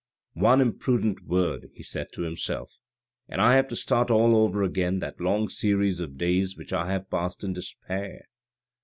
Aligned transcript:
"One 0.49 0.61
imprudent 0.61 1.25
word," 1.27 1.69
he 1.75 1.83
said 1.83 2.07
to 2.13 2.23
himself," 2.23 2.79
and 3.29 3.39
I 3.39 3.55
have 3.55 3.67
to 3.67 3.75
start 3.75 4.09
all 4.09 4.35
over 4.35 4.63
again 4.63 4.97
that 4.97 5.21
long 5.21 5.47
series 5.47 5.99
of 5.99 6.17
days 6.17 6.57
which 6.57 6.73
I 6.73 6.91
have 6.91 7.11
passed 7.11 7.43
in 7.43 7.53
despair. 7.53 8.25